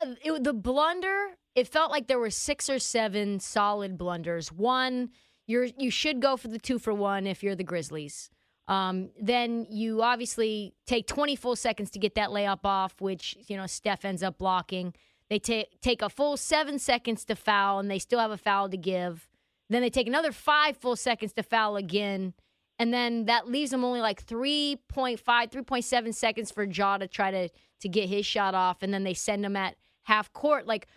it, 0.03 0.45
the 0.45 0.53
blunder. 0.53 1.31
It 1.55 1.69
felt 1.69 1.91
like 1.91 2.07
there 2.07 2.19
were 2.19 2.31
six 2.31 2.71
or 2.71 2.79
seven 2.79 3.41
solid 3.41 3.99
blunders. 3.99 4.53
One, 4.53 5.11
you're 5.47 5.67
you 5.79 5.91
should 5.91 6.21
go 6.21 6.37
for 6.37 6.49
the 6.49 6.59
two 6.59 6.79
for 6.79 6.95
one 6.95 7.27
if 7.27 7.43
you're 7.43 7.57
the 7.57 7.65
Grizzlies. 7.65 8.31
Um, 8.69 9.11
then 9.21 9.67
you 9.69 10.03
obviously 10.03 10.75
take 10.87 11.09
20 11.09 11.35
full 11.35 11.57
seconds 11.57 11.91
to 11.91 11.99
get 11.99 12.15
that 12.15 12.31
layup 12.31 12.61
off, 12.65 13.01
which 13.01 13.37
you 13.49 13.57
know 13.57 13.67
Steph 13.67 14.05
ends 14.05 14.23
up 14.23 14.39
blocking. 14.39 14.95
They 15.29 15.39
take 15.39 15.81
take 15.81 16.03
a 16.03 16.09
full 16.09 16.37
seven 16.37 16.79
seconds 16.79 17.25
to 17.27 17.37
foul, 17.37 17.81
and 17.81 17.91
they 17.91 17.99
still 17.99 18.21
have 18.21 18.31
a 18.31 18.37
foul 18.37 18.69
to 18.69 18.77
give. 18.77 19.29
Then 19.71 19.83
they 19.83 19.91
take 19.91 20.09
another 20.09 20.33
five 20.33 20.77
full 20.77 20.97
seconds 20.97 21.33
to 21.35 21.43
foul 21.43 21.77
again. 21.77 22.35
And 22.81 22.95
then 22.95 23.27
that 23.27 23.47
leaves 23.47 23.73
them 23.73 23.85
only 23.85 24.01
like 24.01 24.25
3.5, 24.25 25.21
3.7 25.23 26.15
seconds 26.15 26.51
for 26.51 26.65
Ja 26.65 26.97
to 26.97 27.07
try 27.07 27.31
to, 27.31 27.51
to 27.81 27.89
get 27.91 28.09
his 28.09 28.25
shot 28.25 28.55
off. 28.55 28.83
And 28.83 28.93
then 28.93 29.05
they 29.05 29.13
send 29.13 29.45
him 29.45 29.55
at 29.55 29.77
half 30.11 30.33
court. 30.33 30.67
Like, 30.67 30.89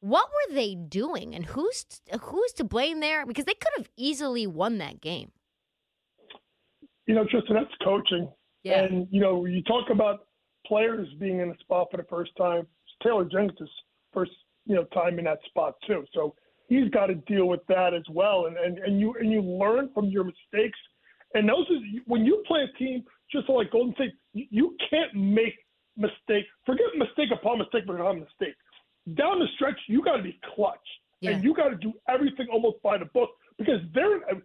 what 0.00 0.28
were 0.28 0.54
they 0.54 0.74
doing? 0.74 1.34
And 1.34 1.44
who's 1.44 1.86
who's 2.20 2.52
to 2.54 2.64
blame 2.64 3.00
there? 3.00 3.24
Because 3.24 3.46
they 3.46 3.54
could 3.54 3.72
have 3.78 3.88
easily 3.96 4.46
won 4.46 4.78
that 4.78 5.00
game. 5.00 5.32
You 7.06 7.14
know, 7.14 7.24
Tristan, 7.30 7.56
that's 7.56 7.74
coaching. 7.82 8.30
Yeah. 8.62 8.82
And, 8.82 9.08
you 9.10 9.20
know, 9.20 9.44
you 9.44 9.62
talk 9.62 9.90
about 9.90 10.26
players 10.66 11.08
being 11.18 11.40
in 11.40 11.50
a 11.50 11.58
spot 11.58 11.88
for 11.90 11.96
the 11.96 12.04
first 12.04 12.30
time. 12.36 12.66
Taylor 13.02 13.24
Jenkins' 13.24 13.68
first, 14.12 14.30
you 14.66 14.76
know, 14.76 14.84
time 14.94 15.18
in 15.18 15.24
that 15.24 15.38
spot 15.46 15.74
too. 15.86 16.04
So 16.14 16.34
he's 16.68 16.88
got 16.90 17.06
to 17.06 17.14
deal 17.14 17.46
with 17.46 17.60
that 17.68 17.94
as 17.94 18.04
well. 18.10 18.46
And 18.46 18.56
and, 18.56 18.78
and 18.78 19.00
you 19.00 19.14
and 19.18 19.32
you 19.32 19.40
learn 19.40 19.90
from 19.94 20.06
your 20.06 20.24
mistakes. 20.24 20.78
And 21.34 21.48
those 21.48 21.66
is 21.70 21.80
when 22.06 22.24
you 22.26 22.44
play 22.46 22.60
a 22.62 22.78
team 22.78 23.02
just 23.34 23.48
like 23.48 23.70
Golden 23.70 23.94
State, 23.94 24.12
you, 24.34 24.46
you 24.50 24.76
can't 24.90 25.14
make 25.14 25.54
mistake. 25.96 26.46
Forget 26.66 26.86
mistake 26.96 27.28
upon 27.32 27.58
mistake 27.58 27.84
upon 27.84 28.20
mistake. 28.20 28.54
Down 29.14 29.38
the 29.40 29.46
stretch, 29.56 29.78
you 29.88 30.02
got 30.02 30.16
to 30.16 30.22
be 30.22 30.38
clutch, 30.54 30.86
Yeah. 31.20 31.30
and 31.32 31.44
you 31.44 31.54
got 31.54 31.68
to 31.68 31.76
do 31.76 31.92
everything 32.08 32.46
almost 32.52 32.80
by 32.82 32.98
the 32.98 33.06
book 33.06 33.30
because 33.58 33.80
they're 33.94 34.18
uh, 34.30 34.38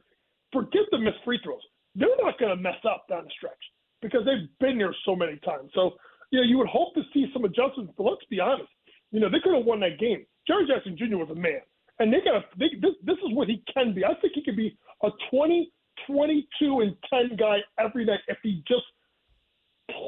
forget 0.52 0.84
the 0.92 0.98
missed 0.98 1.18
free 1.24 1.40
throws. 1.44 1.62
They're 1.96 2.10
not 2.22 2.40
going 2.40 2.56
to 2.56 2.62
mess 2.62 2.80
up 2.90 3.06
down 3.10 3.26
the 3.26 3.32
stretch 3.38 3.64
because 4.02 4.22
they've 4.26 4.50
been 4.60 4.78
there 4.78 4.96
so 5.06 5.16
many 5.16 5.38
times. 5.46 5.72
So 5.74 5.94
you 6.32 6.40
know 6.42 6.46
you 6.48 6.58
would 6.58 6.68
hope 6.68 6.94
to 6.96 7.04
see 7.14 7.28
some 7.34 7.46
adjustments. 7.46 7.94
But 7.98 8.04
let's 8.04 8.26
be 8.30 8.40
honest, 8.40 8.70
you 9.12 9.20
know 9.20 9.30
they 9.30 9.40
could 9.40 9.54
have 9.56 9.66
won 9.66 9.80
that 9.82 10.00
game. 10.00 10.26
Jaren 10.50 10.68
Jackson 10.68 10.98
Jr. 10.98 11.18
was 11.18 11.30
a 11.30 11.36
man, 11.36 11.62
and 12.00 12.12
they 12.12 12.20
got 12.22 12.46
they, 12.58 12.70
this. 12.82 12.96
This 13.04 13.18
is 13.18 13.34
what 13.36 13.48
he 13.48 13.64
can 13.74 13.94
be. 13.94 14.04
I 14.06 14.14
think 14.22 14.34
he 14.34 14.44
could 14.44 14.58
be 14.58 14.78
a 15.04 15.10
20, 15.30 15.72
22, 16.08 16.80
and 16.82 16.96
10 17.10 17.38
guy 17.38 17.58
every 17.80 18.06
night 18.06 18.22
if 18.28 18.38
he 18.42 18.64
just 18.68 18.86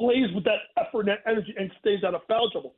plays 0.00 0.32
with 0.34 0.44
that 0.44 0.60
effort 0.78 1.00
and 1.00 1.08
that 1.08 1.18
energy 1.26 1.54
and 1.56 1.70
stays 1.78 2.02
out 2.04 2.14
of 2.14 2.22
foul 2.26 2.50
trouble. 2.50 2.74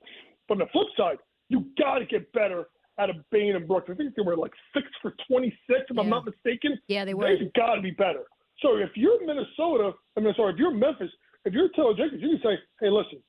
But 0.48 0.54
on 0.54 0.58
the 0.58 0.66
flip 0.72 0.88
side, 0.96 1.18
you 1.48 1.66
got 1.78 1.98
to 1.98 2.06
get 2.06 2.30
better 2.32 2.66
out 2.98 3.08
of 3.08 3.16
Bane 3.30 3.56
and 3.56 3.66
Brooks. 3.66 3.88
I 3.90 3.94
think 3.94 4.14
they 4.16 4.22
were 4.22 4.36
like 4.36 4.52
six 4.74 4.86
for 5.00 5.14
26, 5.28 5.80
if 5.88 5.98
I'm 5.98 6.10
not 6.10 6.26
mistaken. 6.26 6.78
Yeah, 6.88 7.04
they 7.04 7.14
were. 7.14 7.38
They've 7.38 7.52
got 7.54 7.76
to 7.76 7.80
be 7.80 7.92
better. 7.92 8.24
So 8.60 8.76
if 8.76 8.90
you're 8.94 9.24
Minnesota, 9.24 9.92
I 10.16 10.20
mean, 10.20 10.34
sorry, 10.36 10.52
if 10.52 10.58
you're 10.58 10.74
Memphis, 10.74 11.10
if 11.44 11.54
you're 11.54 11.68
Taylor 11.70 11.94
Jenkins, 11.96 12.22
you 12.22 12.30
can 12.30 12.40
say, 12.42 12.58
hey, 12.80 12.90
listen, 12.90 13.22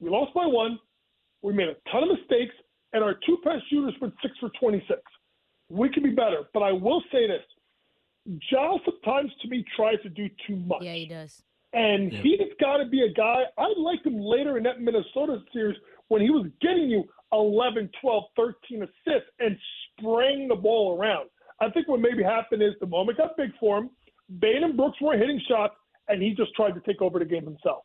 we 0.00 0.08
lost 0.08 0.32
by 0.34 0.46
one. 0.46 0.78
We 1.42 1.52
made 1.52 1.68
a 1.68 1.76
ton 1.92 2.04
of 2.04 2.08
mistakes, 2.08 2.54
and 2.92 3.04
our 3.04 3.14
two 3.26 3.38
pass 3.44 3.60
shooters 3.68 3.94
went 4.00 4.14
six 4.22 4.34
for 4.40 4.50
26. 4.58 5.00
We 5.68 5.90
can 5.90 6.02
be 6.02 6.10
better. 6.10 6.44
But 6.54 6.62
I 6.62 6.72
will 6.72 7.02
say 7.12 7.26
this 7.26 7.42
Giles 8.50 8.80
sometimes 8.84 9.30
to 9.42 9.48
me 9.48 9.64
tries 9.76 10.00
to 10.02 10.08
do 10.08 10.28
too 10.46 10.56
much. 10.56 10.82
Yeah, 10.82 10.94
he 10.94 11.06
does. 11.06 11.42
And 11.74 12.12
he's 12.12 12.52
got 12.60 12.76
to 12.78 12.86
be 12.86 13.02
a 13.02 13.12
guy. 13.12 13.42
I 13.58 13.66
liked 13.76 14.06
him 14.06 14.18
later 14.18 14.56
in 14.56 14.62
that 14.64 14.80
Minnesota 14.80 15.38
series 15.52 15.76
when 16.08 16.22
he 16.22 16.30
was 16.30 16.46
getting 16.60 16.88
you 16.88 17.04
11, 17.32 17.90
12, 18.00 18.24
13 18.36 18.82
assists 18.82 19.30
and 19.40 19.56
spraying 19.98 20.48
the 20.48 20.54
ball 20.54 20.96
around. 20.98 21.28
I 21.60 21.70
think 21.70 21.88
what 21.88 22.00
maybe 22.00 22.22
happened 22.22 22.62
is 22.62 22.74
the 22.80 22.86
moment 22.86 23.18
got 23.18 23.36
big 23.36 23.50
for 23.58 23.78
him. 23.78 23.90
Bane 24.38 24.62
and 24.62 24.76
Brooks 24.76 24.98
were 25.00 25.16
hitting 25.16 25.40
shots, 25.48 25.74
and 26.08 26.22
he 26.22 26.34
just 26.34 26.54
tried 26.54 26.72
to 26.72 26.80
take 26.80 27.02
over 27.02 27.18
the 27.18 27.24
game 27.24 27.44
himself. 27.44 27.84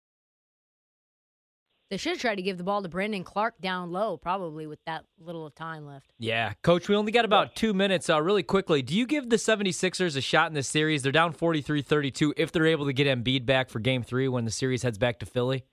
They 1.91 1.97
should 1.97 2.13
have 2.13 2.21
tried 2.21 2.35
to 2.35 2.41
give 2.41 2.57
the 2.57 2.63
ball 2.63 2.81
to 2.81 2.87
Brandon 2.87 3.21
Clarke 3.25 3.59
down 3.59 3.91
low, 3.91 4.15
probably 4.15 4.65
with 4.65 4.79
that 4.85 5.03
little 5.19 5.45
of 5.45 5.53
time 5.53 5.85
left. 5.85 6.09
Yeah, 6.17 6.53
coach, 6.63 6.87
we 6.87 6.95
only 6.95 7.11
got 7.11 7.25
about 7.25 7.53
two 7.53 7.73
minutes. 7.73 8.09
Uh, 8.09 8.21
really 8.21 8.43
quickly, 8.43 8.81
do 8.81 8.95
you 8.95 9.05
give 9.05 9.29
the 9.29 9.35
76ers 9.35 10.15
a 10.15 10.21
shot 10.21 10.47
in 10.47 10.53
this 10.53 10.69
series? 10.69 11.03
They're 11.03 11.11
down 11.11 11.33
43 11.33 11.81
32 11.81 12.33
if 12.37 12.53
they're 12.53 12.65
able 12.65 12.85
to 12.85 12.93
get 12.93 13.07
Embiid 13.07 13.45
back 13.45 13.69
for 13.69 13.79
game 13.79 14.03
three 14.03 14.29
when 14.29 14.45
the 14.45 14.51
series 14.51 14.83
heads 14.83 14.97
back 14.97 15.19
to 15.19 15.25
Philly. 15.25 15.65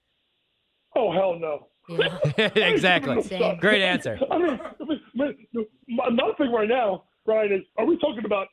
Oh 0.96 1.12
hell 1.12 1.38
no. 1.38 1.68
Yeah. 1.88 2.18
exactly. 2.56 3.22
Same. 3.28 3.56
Great 3.60 3.82
answer. 3.82 4.18
I 4.28 4.38
mean, 4.38 4.58
I 4.80 4.84
mean, 4.84 5.00
my- 5.14 5.32
my- 5.88 6.04
another 6.08 6.32
thing 6.36 6.50
right 6.50 6.68
now, 6.68 7.04
Brian, 7.26 7.52
is 7.52 7.62
are 7.78 7.86
we 7.86 7.96
talking 7.98 8.24
about 8.24 8.48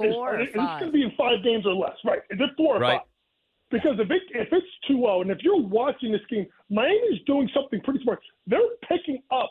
is, 0.00 0.14
Four 0.14 0.36
or 0.36 0.40
is, 0.40 0.46
this 0.48 0.56
five? 0.56 0.80
going 0.80 0.92
to 0.92 0.96
be 0.96 1.02
in 1.04 1.12
five 1.18 1.44
games 1.44 1.66
or 1.66 1.74
less? 1.74 1.96
Right? 2.06 2.20
Is 2.30 2.40
it 2.40 2.50
four 2.56 2.76
or 2.76 2.80
Right. 2.80 3.00
five? 3.00 3.06
Because 3.70 3.96
if 3.98 4.10
it 4.10 4.22
if 4.30 4.48
it's 4.52 4.66
2-0, 4.88 5.22
and 5.22 5.30
if 5.30 5.38
you're 5.42 5.60
watching 5.60 6.12
this 6.12 6.20
game, 6.30 6.46
Miami's 6.70 7.20
doing 7.26 7.48
something 7.52 7.80
pretty 7.80 8.00
smart. 8.02 8.20
They're 8.46 8.60
picking 8.88 9.22
up 9.32 9.50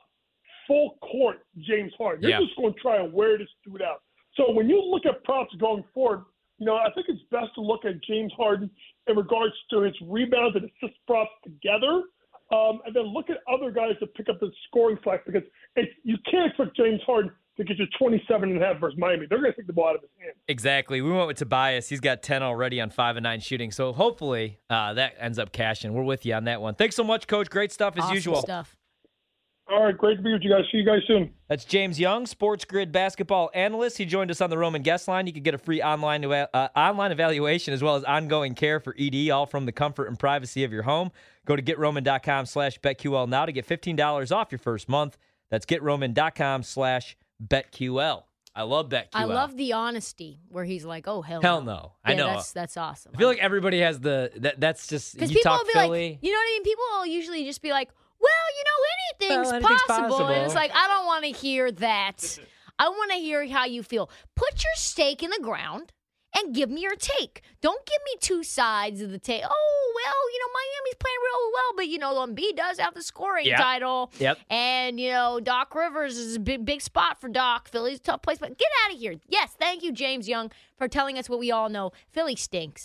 full 0.67 0.98
court 1.01 1.45
James 1.60 1.91
Harden. 1.98 2.22
They're 2.22 2.31
Yeah. 2.31 2.39
just 2.39 2.55
going 2.55 2.74
to 2.74 2.79
try 2.79 2.98
and 2.98 3.12
wear 3.13 3.38
this 3.38 3.50
dude 3.65 3.81
out. 3.81 4.01
So 4.36 4.51
when 4.51 4.69
you 4.69 4.81
look 4.81 5.05
at 5.05 5.24
props 5.24 5.53
going 5.55 5.84
forward, 5.93 6.25
you 6.60 6.65
know 6.65 6.75
I 6.75 6.89
think 6.93 7.07
it's 7.10 7.22
best 7.29 7.53
to 7.55 7.62
look 7.62 7.84
at 7.86 8.01
James 8.03 8.31
Harden 8.38 8.69
in 9.07 9.15
regards 9.17 9.53
to 9.72 9.81
his 9.81 9.93
rebounds 10.01 10.55
and 10.55 10.65
assist 10.65 10.98
props 11.07 11.31
together. 11.43 12.03
Um, 12.51 12.79
and 12.86 12.95
then 12.95 13.05
look 13.05 13.29
at 13.31 13.38
other 13.51 13.72
guys 13.72 13.93
to 14.00 14.07
pick 14.07 14.29
up 14.29 14.39
the 14.39 14.51
scoring 14.67 15.00
slack 15.03 15.25
because 15.25 15.41
it's, 15.75 15.91
you 16.03 16.15
can't 16.29 16.48
expect 16.51 16.77
James 16.77 17.01
Harden 17.03 17.31
to 17.57 17.63
get 17.63 17.77
you 17.77 17.85
27 17.97 18.50
and 18.50 18.62
a 18.62 18.65
half 18.65 18.79
versus 18.79 18.97
Miami. 19.00 19.25
They're 19.29 19.39
going 19.39 19.51
to 19.51 19.57
take 19.57 19.67
the 19.67 19.74
ball 19.74 19.89
out 19.89 19.95
of 19.95 20.01
his 20.01 20.09
hand. 20.19 20.33
Exactly. 20.47 21.01
We 21.01 21.12
went 21.12 21.27
with 21.27 21.38
Tobias. 21.38 21.88
He's 21.89 22.00
got 22.01 22.21
10 22.21 22.43
already 22.43 22.81
on 22.81 22.89
5 22.89 23.17
and 23.17 23.24
9 23.24 23.39
shooting. 23.39 23.71
So 23.71 23.93
hopefully 23.93 24.59
uh, 24.69 24.93
that 24.95 25.13
ends 25.19 25.39
up 25.39 25.51
cashing. 25.51 25.93
We're 25.93 26.03
with 26.03 26.25
you 26.25 26.33
on 26.33 26.45
that 26.45 26.62
one. 26.62 26.75
Thanks 26.75 26.95
so 26.95 27.03
much, 27.03 27.27
Coach. 27.27 27.50
Great 27.50 27.71
stuff 27.71 27.97
as 27.97 28.03
awesome 28.03 28.15
usual. 28.15 28.41
stuff. 28.41 28.75
All 29.67 29.83
right, 29.83 29.97
great 29.97 30.17
to 30.17 30.21
be 30.21 30.31
with 30.31 30.43
you 30.43 30.51
guys. 30.51 30.62
See 30.71 30.77
you 30.77 30.85
guys 30.85 31.00
soon. 31.07 31.33
That's 31.47 31.65
James 31.65 32.00
Young, 32.00 32.27
Sports 32.27 32.65
Grid 32.65 32.91
basketball 32.91 33.50
analyst. 33.55 33.97
He 33.97 34.05
joined 34.05 34.29
us 34.29 34.39
on 34.39 34.51
the 34.51 34.57
Roman 34.59 34.83
guest 34.83 35.07
line. 35.07 35.25
You 35.25 35.33
can 35.33 35.41
get 35.41 35.55
a 35.55 35.57
free 35.57 35.81
online 35.81 36.24
uh, 36.24 36.67
online 36.75 37.12
evaluation 37.12 37.74
as 37.74 37.81
well 37.81 37.95
as 37.95 38.03
ongoing 38.03 38.53
care 38.53 38.79
for 38.79 38.95
ED, 39.00 39.31
all 39.31 39.47
from 39.47 39.65
the 39.65 39.71
comfort 39.71 40.07
and 40.07 40.19
privacy 40.19 40.63
of 40.63 40.71
your 40.71 40.83
home. 40.83 41.09
Go 41.47 41.55
to 41.55 41.63
getroman.com 41.63 42.45
slash 42.45 42.79
betql 42.79 43.27
now 43.27 43.47
to 43.47 43.51
get 43.51 43.67
$15 43.67 44.31
off 44.31 44.51
your 44.51 44.59
first 44.59 44.88
month. 44.88 45.17
That's 45.50 45.65
getroman.com 45.65 46.62
slash 46.62 47.17
betql. 47.44 48.24
I 48.58 48.62
love 48.63 48.88
BetQL. 48.88 49.08
I 49.13 49.25
love 49.25 49.58
the 49.58 49.74
honesty 49.74 50.39
where 50.48 50.63
he's 50.63 50.86
like, 50.86 51.10
"Oh 51.10 51.22
hell, 51.22 51.42
Hell 51.42 51.62
no. 51.62 51.92
I 52.06 52.12
Yeah, 52.12 52.18
know. 52.18 52.25
that's 52.27 52.54
that's 52.54 52.77
awesome. 52.77 53.12
I 53.13 53.18
feel 53.18 53.27
like 53.27 53.39
everybody 53.39 53.82
has 53.82 54.00
the 54.00 54.32
that. 54.38 54.62
That's 54.62 54.88
just 54.88 55.13
because 55.13 55.30
you 55.30 55.36
people 55.38 55.51
talk 55.51 55.60
will 55.62 55.68
be 55.68 55.74
Philly. 55.74 56.10
like, 56.12 56.20
you 56.24 56.32
know 56.32 56.38
what 56.38 56.44
I 56.48 56.51
mean? 56.54 56.63
People 56.63 56.84
will 56.94 57.06
usually 57.08 57.44
just 57.44 57.62
be 57.62 57.72
like, 57.72 57.89
"Well, 58.18 58.30
you 58.58 58.63
know, 58.63 59.27
anything's, 59.36 59.48
Well, 59.48 59.56
anything's 59.56 59.82
possible. 59.84 60.27
and 60.27 60.46
it's 60.46 60.56
like 60.56 60.72
I 60.74 60.88
don't 60.88 61.06
want 61.06 61.25
to 61.25 61.32
hear 61.32 61.70
that. 61.70 62.39
I 62.80 62.88
want 62.88 63.12
to 63.12 63.18
hear 63.18 63.46
how 63.50 63.65
you 63.65 63.84
feel. 63.84 64.10
Put 64.36 64.63
your 64.63 64.74
stake 64.75 65.22
in 65.22 65.32
the 65.32 65.39
ground 65.42 65.92
and 66.38 66.54
give 66.54 66.70
me 66.70 66.82
your 66.82 66.96
take. 66.96 67.42
Don't 67.62 67.86
give 67.86 68.00
me 68.06 68.18
two 68.20 68.44
sides 68.44 69.01
of 69.01 69.12
the 69.12 69.20
take. 69.20 69.42
Oh 69.44 69.92
well, 69.96 70.32
you 70.34 70.39
know, 70.39 70.51
Miami's 70.54 70.96
playing 71.00 71.18
real 71.24 71.51
well, 71.54 71.74
but 71.75 71.88
you 71.88 71.98
know, 71.98 72.25
Embiid 72.27 72.56
does 72.58 72.80
have 72.80 72.94
the 72.94 73.01
scoring 73.01 73.46
Yep. 73.46 73.58
title. 73.58 74.12
Yep. 74.20 74.38
And 74.50 75.00
you 75.00 75.12
know, 75.12 75.39
Doc 75.39 75.74
Rivers 75.74 76.18
is 76.18 76.36
a 76.36 76.39
big, 76.39 76.65
big 76.65 76.82
spot 76.82 77.20
for 77.22 77.30
Doc. 77.30 77.70
Philly's 77.70 77.98
a 78.00 78.01
tough 78.01 78.22
place, 78.22 78.38
but 78.39 78.58
get 78.58 78.68
out 78.86 78.94
of 78.94 79.00
here. 79.00 79.15
Yes, 79.27 79.56
thank 79.60 79.84
you, 79.84 79.92
James 79.92 80.27
Young, 80.27 80.51
for 80.77 80.88
telling 80.88 81.18
us 81.18 81.30
what 81.30 81.39
we 81.39 81.51
all 81.51 81.70
know. 81.70 81.92
Philly 82.12 82.36
stinks. 82.36 82.84